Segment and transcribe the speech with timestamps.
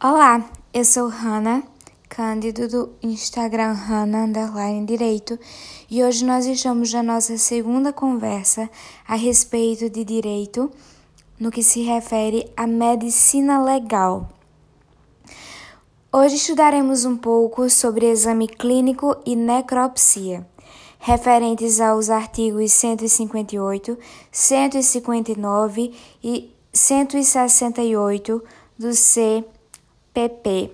[0.00, 1.60] Olá, eu sou Hanna
[2.08, 5.36] Cândido do Instagram Hanna Underline Direito
[5.90, 8.70] e hoje nós estamos na nossa segunda conversa
[9.08, 10.70] a respeito de direito
[11.36, 14.28] no que se refere à medicina legal.
[16.12, 20.46] Hoje estudaremos um pouco sobre exame clínico e necropsia,
[21.00, 23.98] referentes aos artigos 158,
[24.30, 25.92] 159
[26.22, 28.40] e 168
[28.78, 29.44] do C
[30.18, 30.72] pp.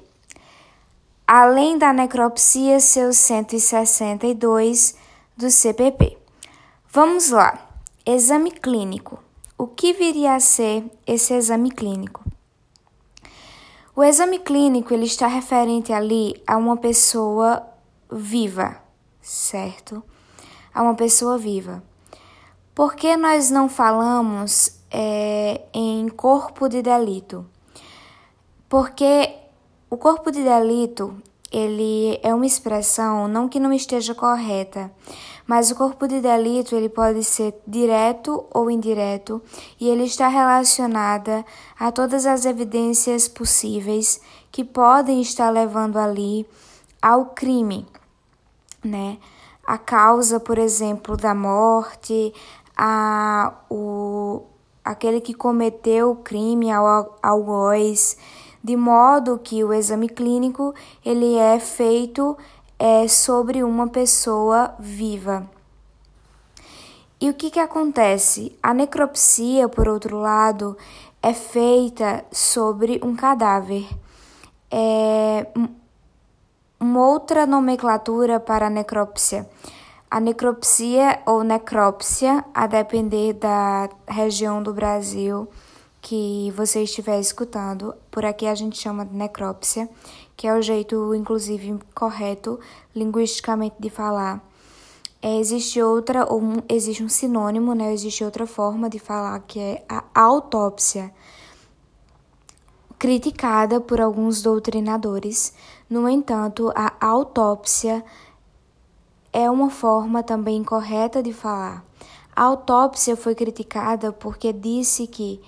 [1.27, 4.97] Além da necropsia, seus 162
[5.37, 6.17] do CPP.
[6.91, 7.69] Vamos lá.
[8.07, 9.19] Exame clínico.
[9.59, 12.25] O que viria a ser esse exame clínico?
[13.95, 17.63] O exame clínico ele está referente ali a uma pessoa
[18.11, 18.79] viva,
[19.21, 20.03] certo?
[20.73, 21.83] A uma pessoa viva.
[22.75, 27.47] Por que nós não falamos é, em corpo de delito?
[28.75, 29.33] Porque
[29.89, 31.15] o corpo de delito,
[31.53, 34.91] ele é uma expressão não que não esteja correta,
[35.47, 39.41] mas o corpo de delito ele pode ser direto ou indireto
[39.81, 41.47] e ele está relacionada
[41.79, 46.45] a todas as evidências possíveis que podem estar levando ali
[47.01, 47.87] ao crime,
[48.85, 49.19] né?
[49.65, 52.35] A causa, por exemplo, da morte,
[52.77, 54.43] a o
[54.85, 58.19] aquele que cometeu o crime, ao algoz,
[58.65, 62.35] de modo que o exame clínico ele é feito
[62.79, 65.47] é, sobre uma pessoa viva.
[67.21, 68.57] E o que, que acontece?
[68.63, 70.77] A necropsia, por outro lado,
[71.23, 73.87] é feita sobre um cadáver.
[74.71, 75.47] É
[76.81, 79.49] uma outra nomenclatura para a necrópsia.
[80.11, 85.49] A necropsia ou necrópsia, a depender da região do Brasil,
[86.05, 87.95] que você estiver escutando.
[88.11, 89.89] Por aqui a gente chama de necrópsia,
[90.37, 92.61] que é o jeito, inclusive, correto
[92.95, 94.47] linguisticamente de falar.
[95.23, 97.91] É, existe outra, ou um, existe um sinônimo, né?
[97.95, 101.11] Existe outra forma de falar que é a autópsia,
[102.99, 105.55] criticada por alguns doutrinadores.
[105.89, 108.05] No entanto, a autópsia
[109.33, 111.83] é uma forma também correta de falar.
[112.37, 115.41] A autópsia foi criticada porque disse que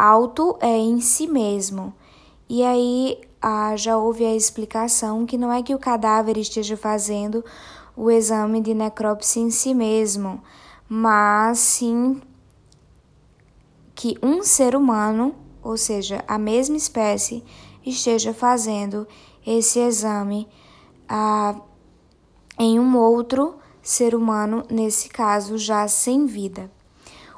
[0.00, 1.92] Auto é em si mesmo.
[2.48, 7.44] E aí ah, já houve a explicação que não é que o cadáver esteja fazendo
[7.94, 10.42] o exame de necrópsia em si mesmo,
[10.88, 12.18] mas sim
[13.94, 17.44] que um ser humano, ou seja, a mesma espécie,
[17.84, 19.06] esteja fazendo
[19.46, 20.48] esse exame
[21.06, 21.60] ah,
[22.58, 26.70] em um outro ser humano, nesse caso já sem vida.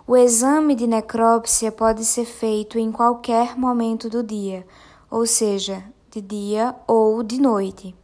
[0.05, 4.67] O exame de necrópsia pode ser feito em qualquer momento do dia,
[5.09, 7.95] ou seja, de dia ou de noite.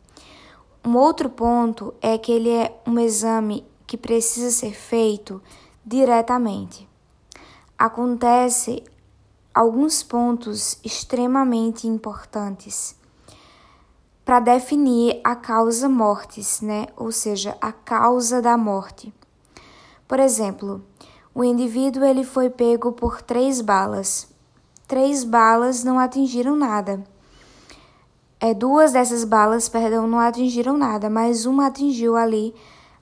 [0.85, 5.43] Um outro ponto é que ele é um exame que precisa ser feito
[5.85, 6.89] diretamente.
[7.77, 8.85] Acontece
[9.53, 12.97] alguns pontos extremamente importantes
[14.25, 16.87] para definir a causa mortis, né?
[16.97, 19.13] Ou seja, a causa da morte.
[20.07, 20.85] Por exemplo,
[21.35, 24.29] o indivíduo ele foi pego por três balas.
[24.87, 27.05] Três balas não atingiram nada.
[28.41, 32.55] É, duas dessas balas, perdão, não atingiram nada, mas uma atingiu ali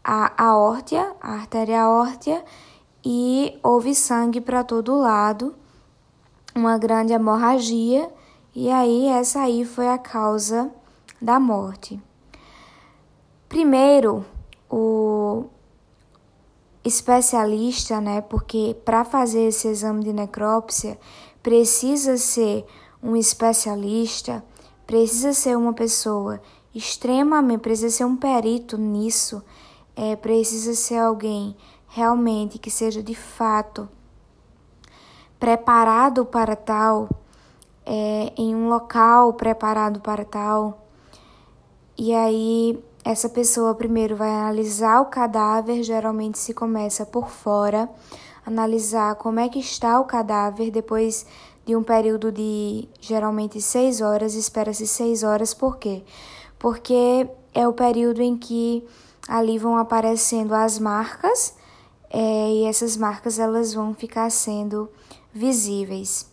[0.02, 2.44] a aórtea, a artéria aórtea,
[3.04, 5.54] e houve sangue para todo lado,
[6.54, 8.10] uma grande hemorragia,
[8.54, 10.70] e aí essa aí foi a causa
[11.20, 12.00] da morte.
[13.48, 14.24] Primeiro,
[14.70, 15.15] o
[16.86, 18.20] especialista, né?
[18.20, 20.98] Porque para fazer esse exame de necrópsia
[21.42, 22.64] precisa ser
[23.02, 24.44] um especialista,
[24.86, 26.40] precisa ser uma pessoa
[26.74, 29.42] extremamente, precisa ser um perito nisso,
[29.94, 31.56] é, precisa ser alguém
[31.88, 33.88] realmente que seja de fato
[35.38, 37.08] preparado para tal,
[37.84, 40.86] é, em um local preparado para tal.
[41.96, 47.88] E aí essa pessoa primeiro vai analisar o cadáver, geralmente se começa por fora,
[48.44, 51.24] analisar como é que está o cadáver depois
[51.64, 56.02] de um período de geralmente seis horas, espera-se seis horas, por quê?
[56.58, 58.84] Porque é o período em que
[59.28, 61.54] ali vão aparecendo as marcas
[62.10, 64.90] é, e essas marcas elas vão ficar sendo
[65.32, 66.26] visíveis.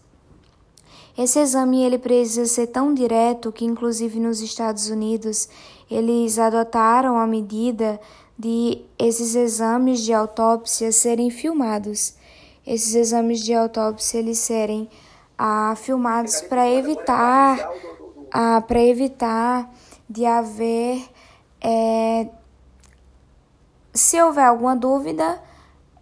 [1.15, 5.47] Esse exame ele precisa ser tão direto que, inclusive nos Estados Unidos,
[5.93, 7.99] eles adotaram a medida
[8.37, 12.15] de esses exames de autópsia serem filmados.
[12.65, 14.89] Esses exames de autópsia eles serem
[15.37, 17.69] ah, filmados para evitar
[18.33, 19.71] ah, para evitar
[20.09, 21.07] de haver.
[21.61, 22.27] É,
[23.93, 25.39] se houver alguma dúvida,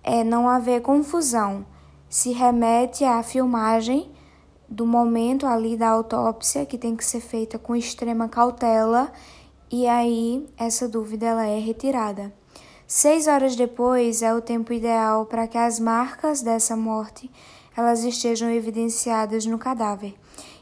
[0.01, 1.65] é, não haver confusão.
[2.09, 4.09] Se remete à filmagem
[4.67, 9.11] do momento ali da autópsia, que tem que ser feita com extrema cautela,
[9.71, 12.33] e aí essa dúvida ela é retirada.
[12.85, 17.31] Seis horas depois é o tempo ideal para que as marcas dessa morte
[17.75, 20.13] elas estejam evidenciadas no cadáver.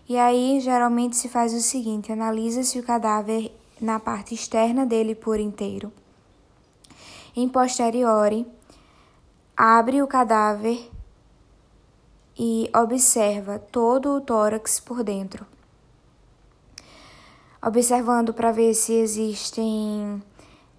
[0.07, 3.51] E aí geralmente se faz o seguinte: analisa-se o cadáver
[3.81, 5.91] na parte externa dele por inteiro.
[7.35, 8.45] Em posteriori,
[9.57, 10.87] abre o cadáver
[12.37, 15.45] e observa todo o tórax por dentro.
[17.61, 20.23] Observando para ver se existem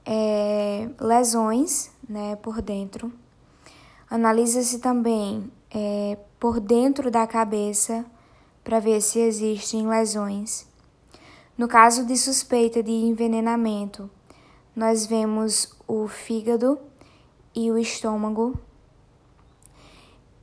[0.05, 3.13] é, lesões né, por dentro.
[4.09, 8.05] Analisa-se também é, por dentro da cabeça
[8.65, 10.67] para ver se existem lesões.
[11.57, 14.11] No caso de suspeita de envenenamento,
[14.75, 16.79] nós vemos o fígado
[17.55, 18.59] e o estômago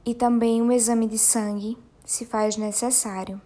[0.05, 3.41] e também um exame de sangue, se faz necessário.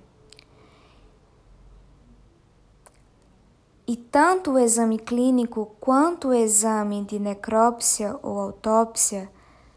[3.92, 9.30] E tanto o exame clínico quanto o exame de necrópsia ou autópsia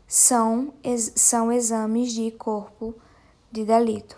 [0.06, 0.72] são,
[1.16, 2.94] são exames de corpo
[3.50, 4.16] de delito.